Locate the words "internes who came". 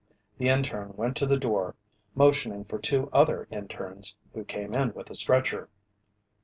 3.51-4.73